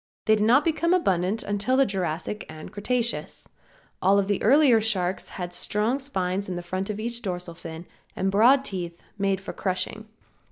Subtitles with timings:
[0.25, 3.47] They did not become abundant until the Jurassic and Cretaceous.
[4.01, 7.85] All of the earlier sharks had strong spines in front of each dorsal fin
[8.15, 10.07] and broad teeth made for crushing.